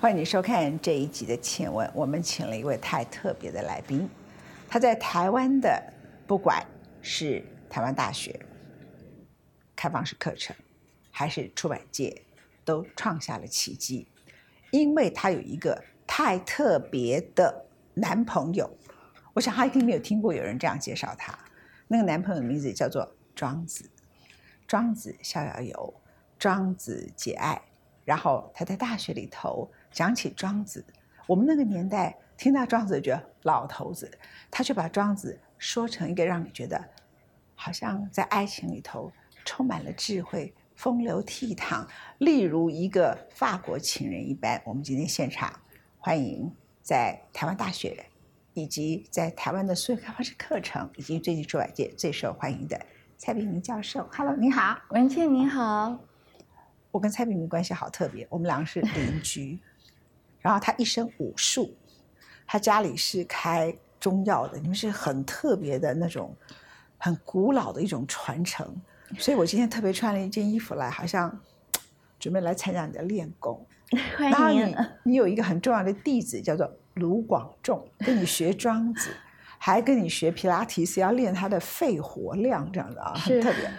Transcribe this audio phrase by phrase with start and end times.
[0.00, 4.08] 欢迎你收看这一集的《请问》，我们请了一位太特别的来宾，
[4.68, 5.92] 他在台湾的
[6.24, 6.64] 不管
[7.02, 8.38] 是台湾大学
[9.74, 10.54] 开放式课程，
[11.10, 12.22] 还是出版界，
[12.64, 14.06] 都创下了奇迹，
[14.70, 18.70] 因为他有一个太特别的男朋友。
[19.32, 21.36] 我想他一定没有听过有人这样介绍他，
[21.88, 23.90] 那个男朋友的名字叫做庄子，
[24.64, 26.00] 庄子逍遥游，
[26.38, 27.60] 庄子节爱。
[28.04, 30.84] 然后他在大学里头讲起庄子，
[31.26, 34.08] 我们那个年代听到庄子觉得老头子，
[34.48, 36.80] 他却把庄子说成一个让你觉得
[37.56, 39.10] 好像在爱情里头
[39.44, 41.84] 充满了智慧、风流倜傥，
[42.18, 44.62] 例如一个法国情人一般。
[44.64, 45.52] 我们今天现场
[45.98, 46.48] 欢迎
[46.80, 48.06] 在台湾大学
[48.54, 52.80] 以及在台湾的所有开放式课程以及最近出版界最受欢迎的
[53.16, 54.08] 蔡炳明教授。
[54.12, 55.98] Hello，你好，文倩你好。
[56.92, 59.58] 我跟蔡炳明关系好特别，我们两个是邻居。
[60.40, 61.74] 然后他一身武术，
[62.46, 66.34] 他家里是开中药的，你们是很特别的那种，
[66.96, 68.74] 很古老的一种传承。
[69.18, 71.40] 所以我今天特别穿了一件衣服来，好像
[72.18, 73.66] 准备来参加你的练功。
[74.16, 79.10] 欢迎你，你有一个很重要的弟子叫做卢广仲，跟你学庄子，
[79.58, 83.70] 还跟你学皮拉提斯，要练他的肺活量，这样的啊，很特别。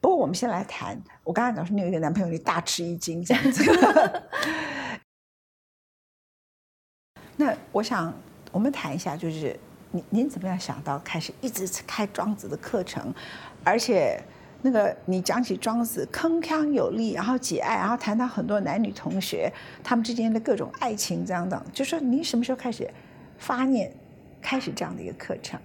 [0.00, 3.64] 不过我们先来谈，我刚才讲说你有一个男朋友，你大吃一惊这样子。
[7.36, 8.12] 那我想
[8.50, 9.58] 我们谈一下，就是
[9.90, 13.12] 您您怎么样想到开始一直开庄子的课程，
[13.62, 14.20] 而且
[14.62, 19.52] 那个你讲起庄子铿锵有力，然后解爱，然后谈到很多男女同学
[19.84, 22.90] 他们之间的各种爱情这样等，就说您什么时候开始
[23.38, 23.92] 发念
[24.40, 25.60] 开始这样的一个课程？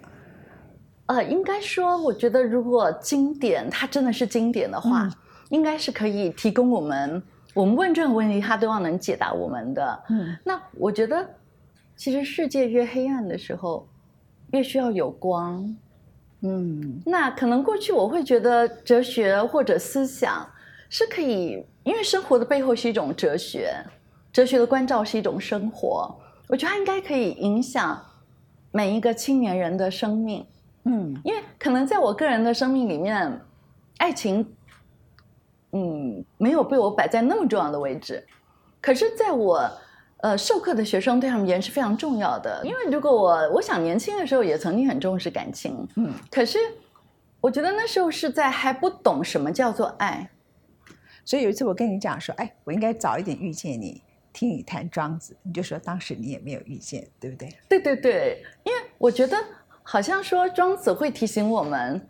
[1.07, 5.09] 呃，应该说，我觉得如果经典它真的是经典的话，
[5.49, 7.21] 应该是可以提供我们，
[7.53, 10.03] 我们问任何问题，它都要能解答我们的。
[10.09, 11.27] 嗯，那我觉得，
[12.01, 13.87] 其实世界越黑暗的时候，
[14.53, 15.77] 越需要有光。
[16.39, 20.43] 嗯，那可能过去我会觉得哲学或者思想
[20.89, 23.71] 是可以，因为生活的背后是一种哲学，
[24.33, 26.11] 哲学的关照是一种生活，
[26.47, 28.03] 我觉得它应该可以影响
[28.71, 30.43] 每一个青年人的生命。
[30.85, 33.39] 嗯，因为可能在我个人的生命里面，
[33.97, 34.43] 爱情，
[35.73, 38.25] 嗯，没有被我摆在那么重要的位置。
[38.81, 39.69] 可是，在我
[40.21, 42.61] 呃授课的学生对他们而言是非常重要的。
[42.63, 46.57] 因为如果我我想年轻的时候也曾经很重视感情，嗯，可是
[47.39, 50.29] 我觉得那时候是在还不懂什么叫做爱。
[51.25, 54.01] 所以有一次我跟你讲说，哎，我应该早一点遇见你，
[54.33, 57.49] 听你谈庄子，你就说当时你也没有遇见，对不对？
[57.67, 59.37] 对对对，因为我觉得。
[59.83, 62.07] 好像说庄子会提醒我们，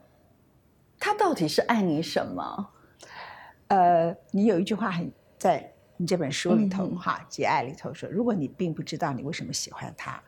[0.99, 2.69] 他到底是爱你什么？
[3.69, 10.19] 呃，你有一句话很在你这本书里头哈，《节爱》里头说，如果你并不知道你为什么喜欢他，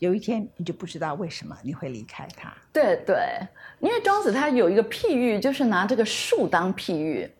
[0.00, 2.52] 有一天你就不知道为什么你会离开他。
[2.72, 3.16] 对对，
[3.78, 7.30] 因为庄子他有一个譬喻，就是拿这个树当譬喻，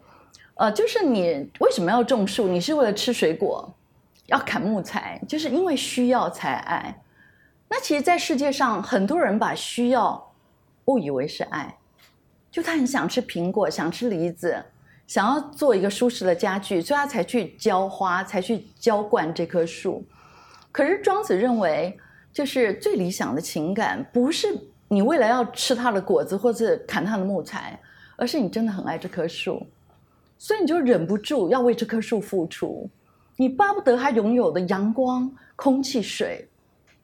[0.55, 2.47] 呃，就是你为什么要种树？
[2.47, 3.75] 你是为了吃水果，
[4.27, 7.03] 要砍木材，就是因为需要才爱。
[7.69, 10.33] 那其实，在世界上，很多人把需要
[10.85, 11.77] 误以为是爱，
[12.53, 14.65] 就他很想吃苹果，想吃梨子，
[15.11, 20.05] 想要做一个舒适的家具，所以他才去浇花，才去浇灌这棵树。
[20.71, 21.99] 可是庄子认为，
[22.33, 24.47] 就是最理想的情感，不是
[24.87, 27.77] 你为了要吃它的果子，或者砍它的木材，
[28.15, 29.67] 而是你真的很爱这棵树，
[30.39, 32.89] 所以你就忍不住要为这棵树付出，
[33.35, 36.47] 你巴不得它拥有的阳光、空气、水。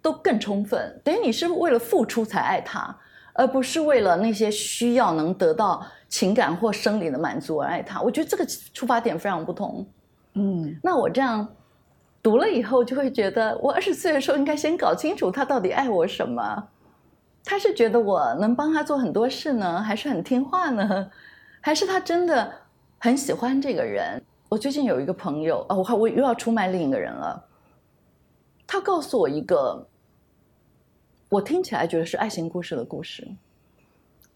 [0.01, 2.97] 都更充分，等于你是为了付出才爱他，
[3.33, 8.01] 而不是为了那些需要能得到情感或生理的满足而爱他。
[8.01, 9.87] 我觉得这个出发点非常不同。
[10.35, 11.47] 嗯，那我这样
[12.23, 16.69] 读了以后，就会觉得我二十岁的时候应该先搞清楚他到底爱我什么。
[17.45, 21.11] 他是觉得我能帮他做很多事呢，还是很听话呢？
[21.61, 22.53] 还是他真的
[22.99, 24.23] 很喜欢这个人？
[24.49, 27.45] 我最近有一个朋友啊，我我又要出卖另一个人了。
[28.67, 29.87] 他告诉我一个。
[31.29, 33.27] 我听起来觉得是爱情故事的故事，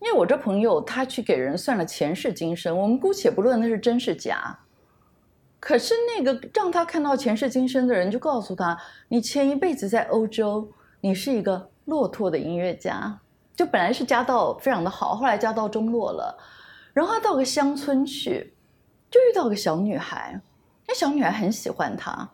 [0.01, 4.59] 因为我这朋友他去给人算了前世今生，我们姑且不论那是真是假，
[5.61, 13.21] 可是那个让他看到前世今生的人就告诉他，你前一辈子在欧洲，你是一个落拓的音乐家，
[13.55, 16.39] 就本来是家道非常的好，后来家道中落了，
[16.95, 18.55] 然后他到个乡村去，
[19.11, 20.41] 就遇到个小女孩，
[20.89, 22.31] 那小女孩很喜欢他，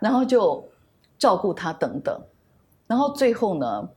[0.00, 0.68] 然后就
[1.16, 2.20] 照顾他等等。
[2.88, 3.88] 然后最后呢，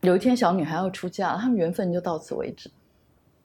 [0.00, 2.70] 有一天小女孩要出嫁，他们缘分就到此为止。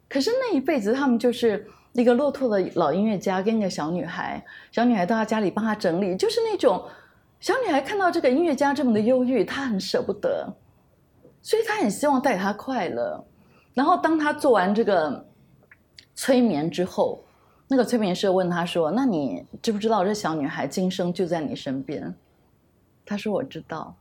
[0.07, 6.87] 可是那一辈子，他们就是一个落拓的老音乐家跟一个小女孩，小女孩到他家里帮他整理，就是那种
[7.39, 10.47] 小女孩看到这个音乐家这么的忧郁，她很舍不得，
[11.41, 13.23] 所以她很希望带给他快乐。
[13.73, 15.25] 然后当他做完这个
[16.13, 17.21] 催眠之后，
[17.67, 22.15] 那个催眠师问他说：“那你知不知道这小女孩今生就在你身边？”
[23.05, 23.93] 他说：“我知道，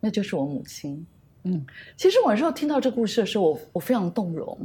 [0.00, 1.06] 那就是我母亲。”
[1.44, 1.64] 嗯，
[1.96, 4.58] 其实我那时候听到这故事的时候，我我非常动容，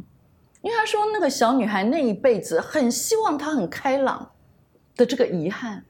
[0.62, 4.32] 因为他说那个小女孩那一辈子很希望她很开朗
[4.96, 5.86] 的这个遗憾，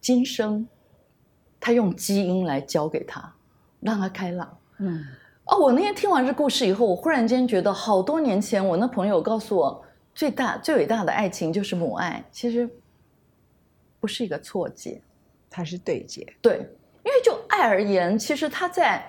[0.00, 0.68] 今生
[1.58, 3.34] 他用基因来教给她，
[3.80, 4.58] 让她开朗。
[4.78, 5.04] 嗯，
[5.46, 9.84] 哦，我那天听完这故事以后，我忽然间觉得，好多年前我那朋友告诉我，
[10.14, 12.68] 最大最伟大的爱情就是母爱，其实
[13.98, 15.00] 不是一个错解。
[15.48, 16.34] 它是对解。
[16.42, 16.54] 对，
[17.04, 19.06] 因为就爱而言，其实它在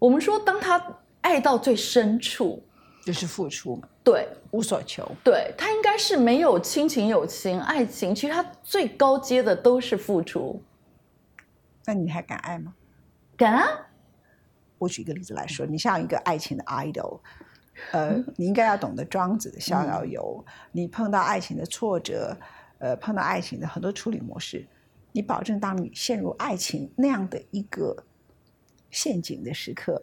[0.00, 2.60] 我们说，当他爱到最深处，
[3.04, 5.08] 就是付出嘛，对无所求。
[5.22, 10.60] 对，他应该是没有亲情、友情、爱情，其实他最高阶的都是付出。
[11.84, 12.74] 那你还敢爱吗？
[13.36, 13.66] 敢啊！
[14.78, 17.20] 我举一个例子来说，你像一个爱情的 idol，
[17.92, 20.42] 呃，你应该要懂得庄子的《逍遥游》。
[20.72, 22.34] 你碰到爱情的挫折，
[22.78, 24.66] 呃，碰到爱情的很多处理模式，
[25.12, 28.04] 你保证当你陷入爱情那样的一个
[28.90, 30.00] 陷阱的时刻，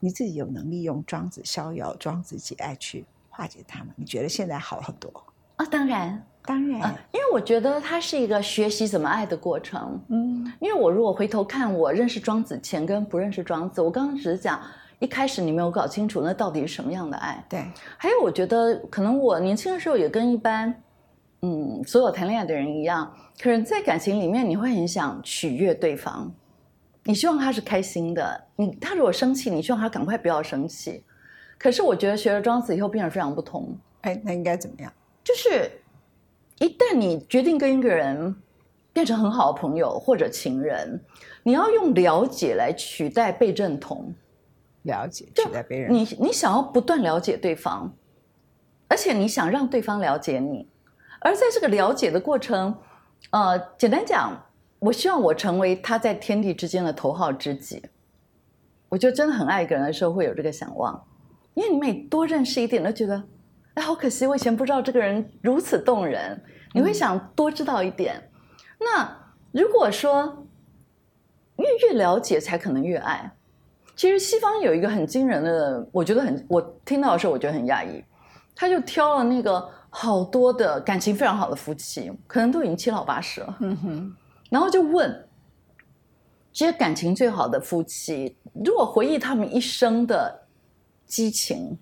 [0.00, 3.90] 你自己有能力用庄子逍遥、庄子解爱去化解它吗？
[3.96, 5.10] 你觉得现在好很多？
[5.56, 10.00] 啊，当然当然，啊，因为我觉得它是一个学习怎么爱的过程。
[10.08, 14.60] 嗯因为我如果回头看我认识庄子前跟不认识庄子，我刚刚只是讲
[14.98, 17.44] 一开始你没有搞清楚那到底是什么样的爱。
[17.48, 17.64] 对，
[17.96, 20.74] 还有，我觉得可能我年轻的时候也跟一般，
[21.42, 26.32] 嗯，所有谈恋爱的人一样，可能在感情里面你会很想取悦对方，
[27.08, 31.02] 你希望他是开心的，你他如果生气，你希望他赶快不要生气。
[31.56, 34.92] 可是我觉得学了庄子以后变得非常不同，哎，那应该怎么样？
[35.24, 35.70] 就是
[36.58, 38.36] 一旦你决定跟一个人
[38.92, 41.02] 变成很好的朋友或者情人，
[41.42, 44.14] 你要用了解来取代被认同。
[44.82, 47.90] 了解取代别人，你你想要不断了解对方，
[48.86, 50.68] 而且你想让对方了解你，
[51.20, 52.76] 而在这个了解的过程，
[53.30, 54.44] 呃，简单讲，
[54.78, 57.82] 我希望我成为他在天地之间的头号知己。
[58.88, 60.98] 我就真的很爱一个人的时候会有这个想望，
[61.54, 63.22] 因为你每多认识一点，都觉得，
[63.74, 66.42] 哎，好可惜，我以前不知道这个人如此动人，
[66.72, 68.30] 你会想多知道一点。
[68.80, 69.14] 那
[69.52, 70.46] 如果说
[71.56, 73.30] 越越了解，才可能越爱。
[73.94, 78.02] 其实西方有一个很惊人的，我觉得很，我听到的时候我觉得很讶异，
[78.54, 84.16] 他就挑了那个好多的感情非常好的夫妻，可能都已经七老八十了，嗯哼，
[84.48, 85.28] 然后就问
[86.52, 90.46] 这些感情最好的夫妻，如果回忆他们一生的
[91.06, 91.78] 激情，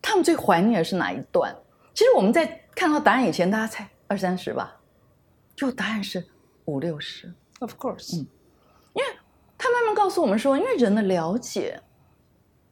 [0.00, 1.54] 他们最怀念的是哪一段？
[1.94, 4.80] 其实我们在看到答案以前，大家猜二三十吧，
[5.54, 6.26] 就答案是
[6.66, 7.32] 五六十。
[7.60, 8.26] Of course，嗯
[8.94, 9.04] 因为
[9.56, 11.80] 他慢慢告诉我们说，因为人的了解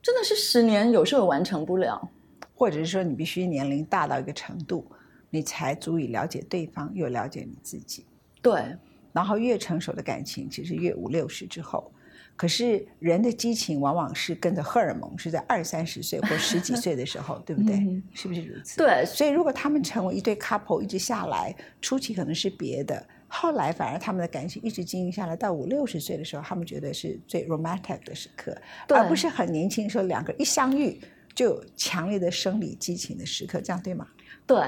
[0.03, 2.11] 真的是十年有时候也完成不了。
[2.57, 4.87] 或者是说你必须年龄大到一个程度，
[5.29, 8.07] 你才足以了解对方，又了解你自己。
[8.41, 8.77] 对，
[9.15, 11.91] 然后越成熟的感情，其实越五六十之后。
[12.37, 17.77] 可是人的激情往往是跟着荷尔蒙，是在二三十岁或十几岁的时候，对不对？
[17.77, 18.77] 嗯是不是如此？
[18.83, 28.53] 对，所以如果他们成为一对 couple 一直下来，初期可能是别的，后来反而他们的感情一直经营下来，到五六十岁的时候，他们觉得是最 romantic 的时刻，
[28.89, 31.01] 而不是很年轻的时候两个一相遇
[31.37, 34.09] 就有强烈的生理激情的时刻，这样对吗？
[34.45, 34.59] 对。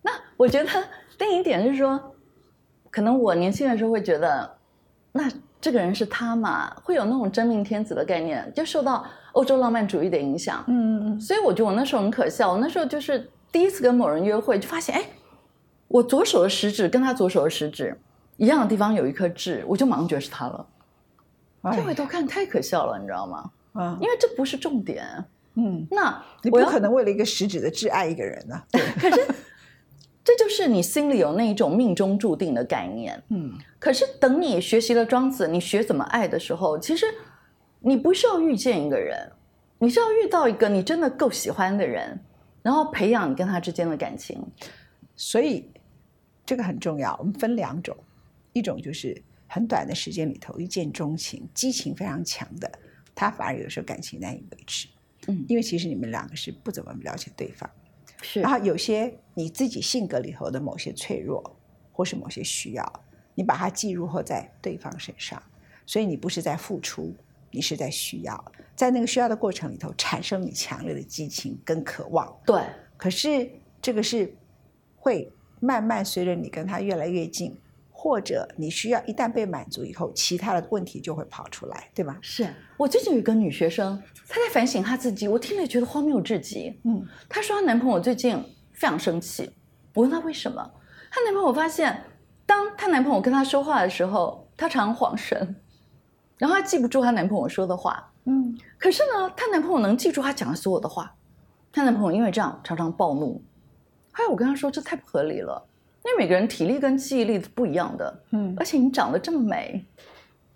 [0.00, 0.70] 那我觉得
[1.18, 2.11] 另一点是说，
[2.92, 4.48] 可能我年轻的时候会觉得，
[5.10, 5.28] 那
[5.60, 10.62] 这个人是他嘛，会有那种真命天子的概念，就受到欧洲浪漫主义的影响。
[10.68, 15.02] 嗯嗯嗯所以我觉得我那时候很可笑，我那时候就是第一次跟某人约会，就发现哎，
[15.88, 17.98] 我左手的食指跟他左手的食指
[18.36, 20.66] 一样的地方有一颗痣，我就马上觉得是他了。
[21.62, 23.50] 哎这回头看太可笑了，你知道吗？
[23.72, 25.06] 啊因为这不是重点。
[25.54, 28.60] 嗯，那你不我要可能为了一个食指的挚爱一个人呢、
[30.24, 33.20] 这就是你心里有那一种命中注定的概念。
[33.28, 37.06] 嗯，可是等你学习了庄子，你学怎么爱的时候，其实
[37.80, 39.30] 你不是要遇见一个人，
[39.78, 42.18] 你是要遇到一个你真的够喜欢的人，
[42.62, 44.40] 然后培养你跟他之间的感情。
[45.16, 45.68] 所以
[46.46, 47.16] 这个很重要。
[47.18, 47.96] 我们分两种，
[48.52, 52.70] 一种就是很短的时间里头一见钟情，激情非常强的，
[53.14, 54.86] 他反而有时候感情难以维持。
[55.28, 57.70] 嗯因为其实你们两个是不怎么了解对方，
[58.22, 58.40] 是。
[58.40, 61.42] 然后有些你自己性格里头的某些脆弱，
[61.92, 65.42] 或是某些需要，你把它记入后在对方身上，
[65.84, 67.14] 所以你不是在付出，
[67.50, 72.34] 你是在需要，在那个需要的过程里头产生你强烈的激情跟渴望。
[72.46, 72.62] 对，
[72.96, 73.50] 可是
[73.80, 74.34] 这个是
[74.96, 77.56] 会慢慢随着你跟他越来越近，
[78.02, 82.18] 或者你需要一旦被满足以后，其他的问题就会跑出来，对吧？
[82.20, 86.80] 是我最近有一个女学生，她在反省她自己，我听了觉得荒谬至极。
[86.82, 88.36] 嗯，她说她男朋友最近
[88.72, 89.48] 非常生气，
[89.94, 90.68] 我问她为什么，
[91.12, 92.02] 她男朋友发现，
[92.44, 95.54] 当她男朋友跟她说话的时候，她常晃神，
[96.38, 98.12] 然后她记不住她男朋友说的话。
[98.24, 101.14] 嗯，可是呢，她男朋友能记住她讲的所有的话。
[101.70, 103.40] 她男朋友因为这样常常暴怒。
[104.10, 105.64] 后来我跟她说，这太不合理了，
[106.04, 108.22] 因为每个人体力跟记忆力是不一样的。
[108.30, 109.84] 嗯而且你长得这么美，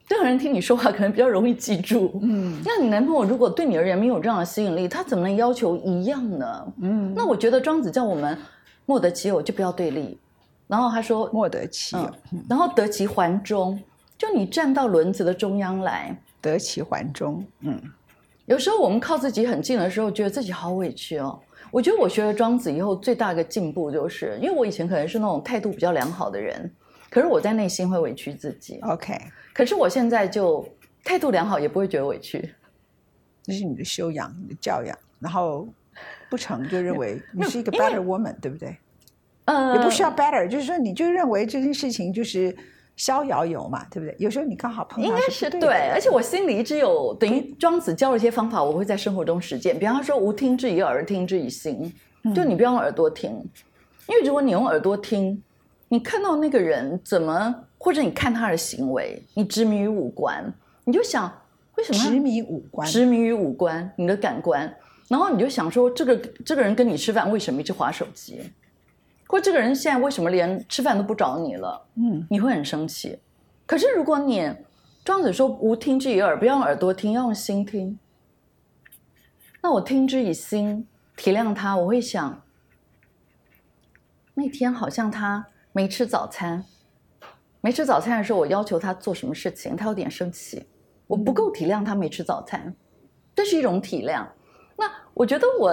[0.09, 2.19] 任何人听你说话可能比较容易记住。
[2.23, 6.73] 嗯那你男朋友如果对你而言没有这样的吸引力，他怎么能要求一样呢？
[6.83, 8.37] 嗯，那我觉得庄子叫我们
[8.85, 10.19] 莫得其偶，就不要对立。
[10.69, 13.81] 然后他说，莫得其有，嗯，然后得其环中，
[14.19, 16.17] 就你站到轮子的中央来。
[16.41, 17.45] 得其环中。
[17.61, 17.81] 嗯
[18.47, 21.37] 有时候我们靠自己很近的时候，觉得自己好委屈哦。
[21.76, 26.73] 我觉得我学了庄子以后，最大的进步就是，因为我以前可能是那种态度比较良好的人，
[27.11, 28.78] 可是我在内心会委屈自己。
[28.80, 29.14] ，OK，
[29.52, 30.66] 可是我现在就
[31.04, 32.54] 态度良好，也不会觉得委屈。
[33.42, 35.68] 这是你的修养，你的教养，然后
[36.30, 38.75] 不成就认为你是一个 better woman，对不对？
[39.45, 42.56] 呃也不需要 better，就是说你就认为这件事情就是
[42.97, 44.17] 逍遥游嘛，对不对？
[44.19, 49.79] 有时候你刚好碰到应该是是对而且我心里一直有等于庄子教了一些方法，我会在生活中实践。
[49.79, 51.93] 比方说，无听之以耳，听之以心，
[52.35, 53.31] 就你不要用耳朵听，
[54.09, 55.43] 因为如果你用耳朵听，
[55.88, 60.53] 你看到那个人怎么，或者你看他的行为，你执迷于五官，
[60.85, 61.31] 你就想
[61.76, 64.75] 为什么他执迷五官，执迷于五官，你的感官，
[65.09, 68.41] 然后你就想说，这个这个人跟你吃饭为什么一直划手机，
[69.26, 71.87] 或这个人现在为什么连吃饭都不找你了？
[71.95, 73.18] 嗯你会很生气。
[73.66, 74.50] 可是如果你
[75.04, 77.99] 庄子说无听之以耳，不要用耳朵听，要用心听。
[79.62, 82.42] 那我听之以心，体谅他，我会想，
[84.35, 86.64] 那天好像他没吃早餐，
[87.61, 90.64] 没吃早餐的时候，我要求他做什么事情，他有点生气，
[91.09, 92.75] 我不够体谅他没吃早餐，
[93.35, 94.25] 这是一种体谅。
[94.76, 95.73] 那我觉得我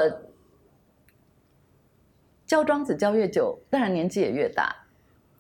[2.46, 4.76] 教庄子教越久，当然年纪也越大。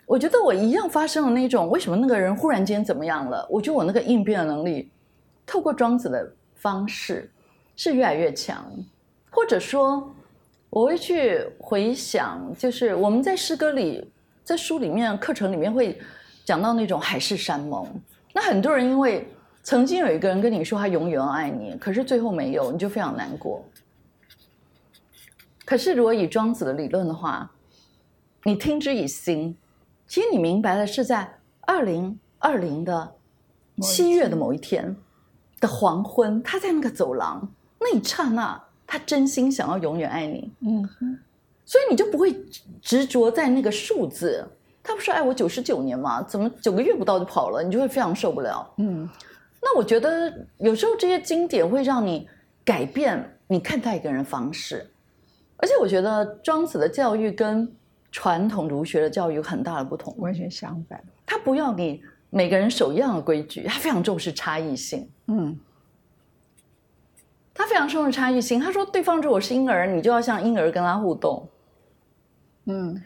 [0.05, 3.47] 我觉得我一样发生了那种为什么那个人忽然间怎么样了？
[3.49, 4.89] 我觉得我那个应变的能力，
[5.45, 7.31] 透过庄子的方式
[7.75, 8.65] 是越来越强，
[9.29, 10.13] 或者说
[10.69, 14.11] 我会去回想，就是我们在诗歌里、
[14.43, 15.97] 在书里面、课程里面会
[16.43, 17.87] 讲到那种海誓山盟。
[18.33, 19.27] 那很多人因为
[19.63, 23.63] 曾经有一个人跟你说他永远爱你，可是最后没有，你就非常难过。
[25.73, 27.49] 可是如果以庄子的理论的话，
[28.43, 29.57] 你听之以心，
[30.05, 33.15] 其实你明白的是在二零二零的
[33.81, 34.95] 七月的某一天
[35.59, 41.17] 的黄昏，他在那个走廊那一刹那，他真心想要永远爱你，嗯哼
[41.65, 42.39] 所以你就不会
[42.79, 44.47] 执着在那个数字。
[44.83, 46.21] 他不是爱我九十九年吗？
[46.21, 47.63] 怎么九个月不到就跑了？
[47.63, 48.71] 你就会非常受不了。
[48.77, 49.09] 嗯
[49.59, 52.29] 那我觉得有时候这些经典会让你
[52.63, 54.87] 改变你看待一个人的方式，
[55.63, 57.73] 而且我觉得庄子的教育跟
[58.11, 60.13] 传统儒学的教育有很大的不同。
[60.17, 61.01] 完全相反。
[61.25, 65.09] 他不要你每个人守一样的规矩，他非常重视差异性。
[65.27, 65.57] 嗯
[67.53, 68.59] 他非常重视差异性。
[68.59, 71.47] 他说，对方如果是婴儿，你就要像婴儿跟他互动。
[72.65, 73.01] 嗯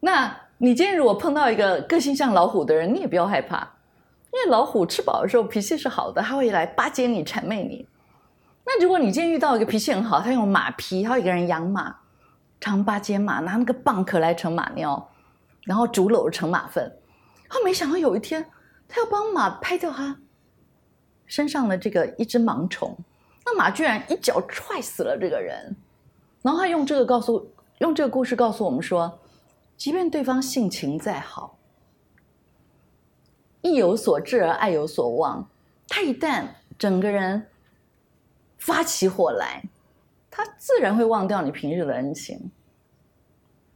[0.00, 3.58] 那你今天如果碰到一个个性像老虎的人，你也不要害怕，
[4.32, 7.86] 因为老虎吃饱的时候脾气是好的，他会来巴结你、谄媚你。
[8.70, 11.96] 那如果你今天遇到一个脾气很好，他用马匹，他有一个人养马，
[12.60, 15.10] 常巴结马，拿那个蚌壳来盛马尿，
[15.62, 16.94] 然后竹篓盛马粪。
[17.48, 18.44] 他没想到有一天，
[18.86, 20.18] 他要帮马拍掉他
[21.24, 22.94] 身上的这个一只盲虫，
[23.46, 25.74] 那马居然一脚踹死了这个人。
[26.42, 29.18] 然后他用这个告诉，用这个故事告诉我们说，
[29.78, 31.56] 即便对方性情再好，
[33.62, 35.48] 意有所至而爱有所望，
[35.88, 36.48] 他一旦
[36.78, 37.46] 整个人
[38.58, 39.62] 发起火来，
[40.30, 42.50] 他自然会忘掉你平日的恩情。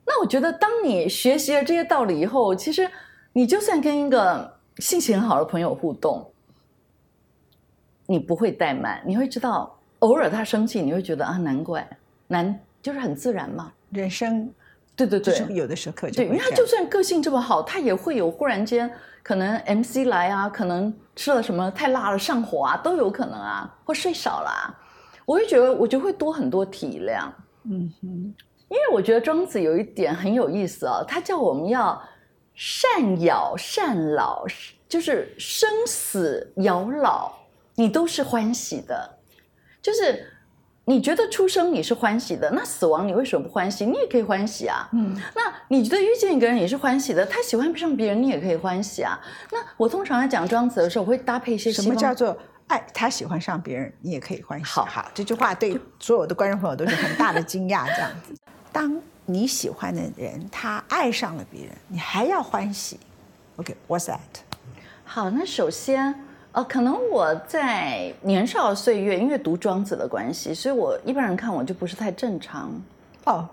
[0.05, 2.91] 那我觉得，当你学习了这些道理以后，其实
[3.33, 6.31] 你就算跟一个性情很好的朋友互动，
[8.07, 11.89] 你不会怠慢，你会知道，偶尔他生气，你会觉得啊，难怪，
[12.27, 13.73] 难就是很自然嘛。
[13.91, 14.53] 人生
[14.95, 18.91] 对对对，就是有的时刻就对，因为他就算个性这么好，他也会有忽然间
[19.23, 24.79] 可能 MC 来啊，可能吃了什么太辣了上火啊，都有可能啊，或睡少了、啊。
[25.25, 27.29] 我会觉得，我就会多很多体谅，
[27.65, 28.35] 嗯哼。
[28.69, 32.03] 因为我觉得庄子有一点很有意思啊，他叫我们要
[32.55, 34.47] 善咬善老，
[34.89, 37.31] 就是生死咬老，
[37.75, 39.19] 你都是欢喜的，
[39.83, 40.32] 就是
[40.85, 43.87] 你觉得出生你是欢喜的，那死亡你为什么不欢喜？
[43.87, 44.89] 你也可以欢喜啊。
[44.93, 49.19] 嗯，那你觉得遇见一个人也是欢喜的，他喜欢不上别人，你也可以欢喜啊。
[49.53, 52.37] 那我通常在讲庄子的时候，我会搭配一些什么叫做
[52.67, 52.85] 爱？
[52.93, 54.65] 他喜欢上别人，你也可以欢喜。
[54.65, 57.87] 好好，这句话对所有的观众朋友都是很大的惊讶。
[57.87, 58.35] 这样子，
[58.73, 62.99] 当你喜欢的人他爱上了别人，你还要欢喜。
[63.57, 64.19] OK，what's、that？
[65.05, 66.13] 好，那首先，
[66.53, 72.71] 呃，可能我在年少的岁月，因为读庄子的关系，所以我一般人看我就不是太正常。
[73.25, 73.49] 哦，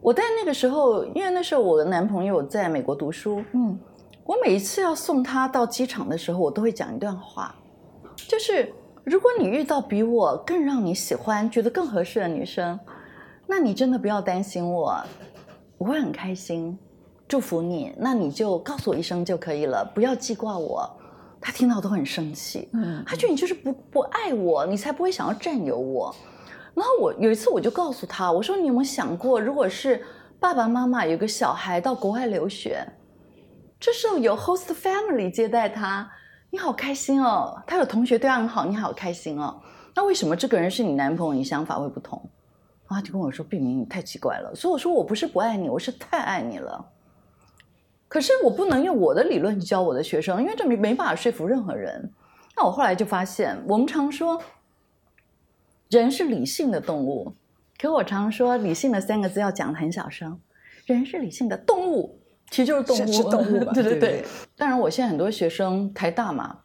[0.00, 3.78] 我在那个时候，因为那时候我的男朋友在美国读书，嗯，
[4.24, 7.54] 我每一次要送他到机场的时候，我都会讲一段话，
[8.16, 8.72] 就是
[9.04, 12.76] 如果你遇到比我更让你喜欢、觉得更合适的女生，
[13.46, 15.00] 那你真的不要担心我，
[15.78, 16.76] 我会很开心，
[17.28, 17.94] 祝福你。
[17.96, 20.90] 那你就告诉我一声就可以了，不要记挂我。
[21.40, 26.14] 他听到都很生气，嗯他觉得你就是不不爱我，你才不会想要占有我。
[26.74, 30.04] 然后我有一次我就告诉他，我说你有没有想过，如果是
[30.40, 32.86] 爸爸妈妈有个小孩到国外留学，
[33.80, 36.08] 这时候有 host family 接待他，
[36.50, 37.60] 你好开心哦。
[37.66, 39.60] 他有同学对他很好，你好开心哦。
[39.94, 42.20] 那为什么这个人是你男朋友，你想法会不同？
[42.88, 44.54] 然后他就跟我说，毕明你太奇怪了。
[44.54, 46.84] 所以我说我不是不爱你，我是太爱你了。
[48.08, 52.10] 可是我不能用我的理论去教我的学生，因为这没没办法说服任何人。
[52.56, 54.42] 那我后来就发现，我们常说
[55.90, 57.34] 人是理性的动物，
[57.78, 60.40] 可我常说理性的三个字要讲的很小声。
[60.86, 62.18] 人是理性的动物，
[62.50, 64.24] 其实就是动物，是是动物 吧对对对对对。
[64.56, 66.60] 当然，我现在很多学生台大嘛，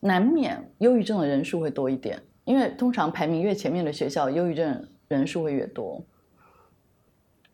[0.00, 6.04] 难免忧郁症的人数会多一点，因为通常排名越前面的学校，忧郁症人数会越多。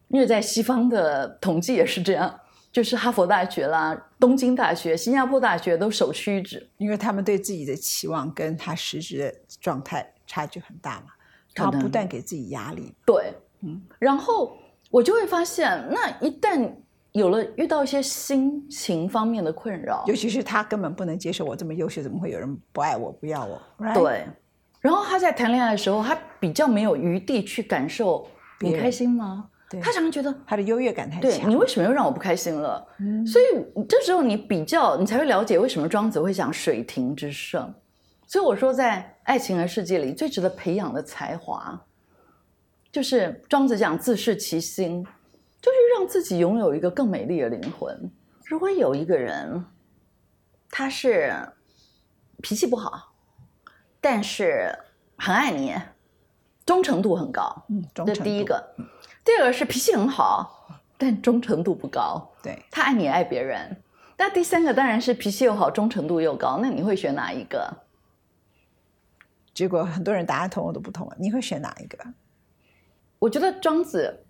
[0.08, 2.40] 因为在西方的统计也是这样，
[2.70, 6.68] 就是哈佛大学啦、东京大学、新加坡大学都首屈一指。
[6.76, 11.06] 因为他们对自己的期望跟他实质的状态差距很大嘛，
[11.54, 12.94] 然后不断给自己压力。
[13.06, 13.32] 对，
[13.62, 14.56] 嗯然后
[14.90, 16.70] 我就会发现，那一旦
[17.12, 23.94] 有了遇到一些心情方面的困扰，尤其是他根本不能接受我这么优秀，怎么会有人不爱我、不要我？right？
[23.94, 24.26] 对，
[24.80, 28.28] 然后他在谈恋爱的时候，他比较没有余地去感受
[28.60, 29.48] 你开心吗？
[29.70, 31.50] 对他常常觉得，他的优越感太对强。
[31.50, 32.86] 你为什么又让我不开心了？
[33.00, 37.74] 嗯所以这时候你比较，你才会了解为什么庄子会讲水亭之胜。
[38.26, 41.78] 所以我说，在爱情的世界里，最值得培养的才华，
[42.90, 45.02] 就是庄子讲自视其心，
[45.60, 48.10] 就是让自己拥有一个更美丽的灵魂。
[48.44, 49.64] 如果有一个人，
[50.70, 51.32] 他是
[52.42, 53.14] 脾气不好，
[54.00, 54.74] 但是
[55.16, 55.74] 很爱你，
[56.64, 58.74] 忠诚度很高，嗯，这第一个。
[59.28, 62.32] 第二个是脾气很好，但忠诚度不高。
[62.42, 63.76] 对，他爱你也爱别人。
[64.16, 66.58] 那第三个当然是脾气又好，忠诚度又高。
[66.62, 67.70] 那你会选哪一个？
[69.52, 71.98] 结果很多人答案同我都不同了，你会选哪一个？
[73.18, 74.24] 我觉得庄子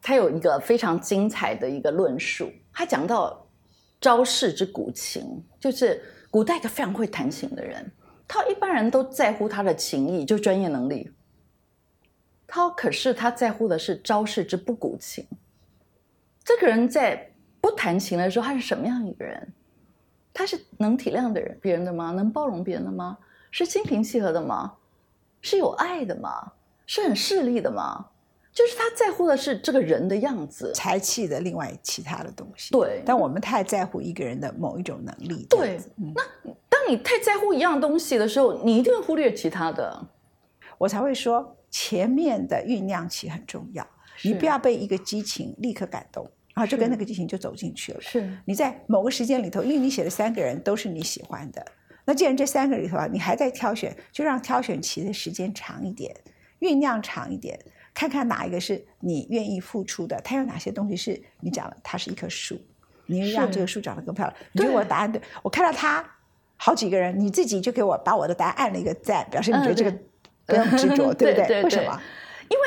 [0.00, 3.48] 他有一个非常精彩的一个论述，他讲到
[4.00, 7.90] 招式之古琴，就是古代一个非常会弹琴的人，
[8.28, 11.10] 他一般人都在乎他的琴艺，就专业能力。
[12.46, 15.26] 他可是他在乎的是招式之不古琴。
[16.44, 19.52] 这个人在不弹琴的时候，他是什么样一个人？
[20.32, 22.12] 他是能体谅的人别人的吗？
[22.12, 23.18] 能包容别人的吗？
[23.50, 24.74] 是心平气和的吗？
[25.40, 26.52] 是有爱的吗？
[26.86, 28.06] 是很势利的吗？
[28.52, 30.72] 就是他在乎的是这个人的样子。
[30.74, 32.70] 才气的另外其他的东西。
[32.72, 35.46] 对但我们太在乎一个人的某一种能力。
[35.48, 36.14] 对子嗯，
[36.68, 40.06] 当你太在乎一样东西的时候，你一定会忽略其他的。
[40.78, 43.86] 我才会说前面的酝酿期很重要，
[44.24, 48.00] 你不要被一个激情立刻感动，然后就跟那个激情就走进去了。
[48.00, 51.62] 是你在某个时间里头，因为你写的三个人都是你喜欢的，
[52.06, 56.16] 那既然这三个里头啊，你还在挑选，就让挑选期的时间长一点，
[56.60, 57.60] 酝酿长一点，
[57.92, 62.58] 看看哪一个是你愿意付出的，它有哪些东西是你讲了，它是一棵树，
[63.04, 64.38] 你让这个树长得更漂亮。
[64.52, 65.20] 你觉得我的答案对？
[65.42, 66.02] 我看到他
[66.56, 70.00] 好几个人，你自己就给我把我的答案按了一个赞，表示你觉得这个嗯
[70.46, 72.00] 不要执着， 对不对对对为什么？
[72.48, 72.64] 因为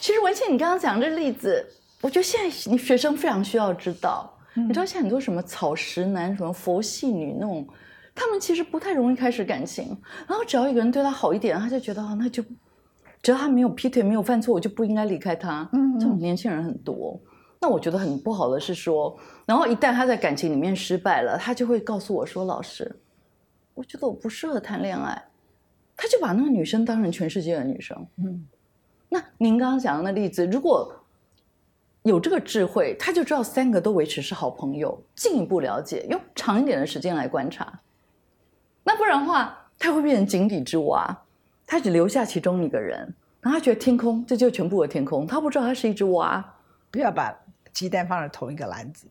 [0.00, 1.64] 其实文倩，你刚刚讲这例子，
[2.00, 4.32] 我觉得现在你学生非常需要知道。
[4.54, 7.66] 你知道现在很多什么草食男、什么佛系女那种，
[8.14, 9.94] 他们其实不太容易开始感情，
[10.26, 12.42] 然后只要一个人对他好一点，他就觉得啊，那就
[13.22, 15.68] 只要他没有劈腿、没有犯错，我就不应该离开他。
[15.72, 17.20] 嗯这种年轻人很多。
[17.60, 19.14] 那我觉得很不好的是说，
[19.44, 22.94] 然后一旦他在感情里面失败了，他就会告诉我说：“老师，
[23.74, 25.22] 我觉得我不适合谈恋爱。”
[25.96, 28.06] 他就把那个女生当成全世界的女生。
[28.18, 28.46] 嗯，
[29.08, 30.94] 那您刚刚讲的那例子，如果
[32.02, 37.80] 有这个智慧，他就知道三个都维持是好朋友，进一步了解，用长一点的时间来观察。
[38.84, 41.16] 那不然的话，他会变成井底之蛙，
[41.66, 46.44] 他只留下其中一个人，然然后他觉得天空这就是全部的天空，他不知道他是一只蛙。
[46.90, 47.32] 不要把
[47.72, 49.06] 鸡蛋放在同一个篮子，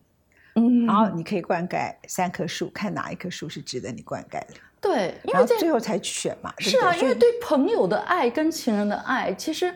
[0.56, 6.52] 嗯，然后你可以灌溉三棵树，看哪一棵树是值得你灌溉的，对，因为最后才选嘛。
[6.58, 9.74] 是啊，因为对朋友的爱跟情人的爱，其实，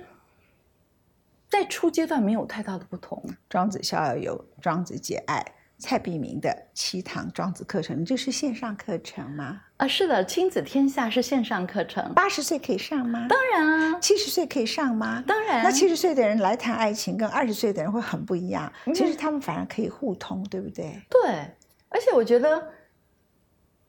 [1.49, 3.23] 在初阶段没有太大的不同。
[3.49, 5.45] 庄子逍遥游、庄子解爱、
[5.81, 9.63] 蔡碧明的七堂庄子课程，这是线上课程吗？
[9.79, 13.27] 啊，是的，亲子天下是线上课程，八十岁可以上吗？
[13.29, 15.25] 当然啊，七十岁可以上吗？
[15.27, 15.65] 当然。
[15.65, 18.71] 那七十岁的人来谈爱情，跟二十岁的人会很不一样。
[18.85, 21.01] 嗯其实他们反而可以互通，对不对？
[21.09, 21.31] 对，
[21.89, 22.63] 而且我觉得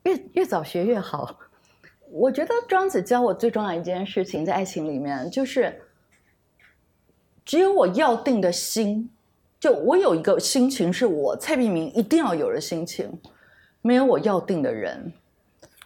[0.04, 1.38] 越越早学越好。
[2.10, 5.82] 我觉得庄子教我最重要一件事情，在爱情里面，就是
[7.46, 9.10] 只有我要定的心，
[9.62, 13.10] 就我有一个心情是我蔡碧明一定要有的心情，
[13.82, 15.14] 没有我要定的人。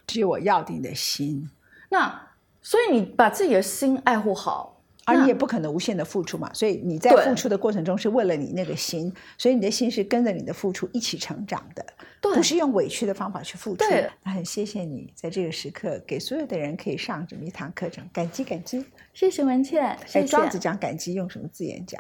[0.08, 1.50] 只有我要定的心，
[1.90, 2.30] 那
[2.62, 6.48] 所以你把自己的心爱护好，而你也不可能无限的付出嘛。
[6.54, 11.84] 所以你在付出的过程中是为了你那个心，所以你的心是跟着你的付出一起成长的，
[12.22, 13.78] 对不是用委屈的方法去付出。
[13.78, 18.86] 对，那很谢谢你在这个时刻给所有的人可以上这么一堂课程，感激感激。
[19.12, 20.22] 谢谢文倩，哎。
[20.24, 22.00] 庄子讲感激用什么字眼讲？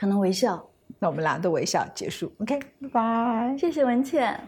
[0.00, 0.66] 可能微笑，
[0.98, 2.32] 那我们俩都微笑结束。
[2.38, 3.54] OK，拜拜。
[3.58, 4.40] 谢谢文倩。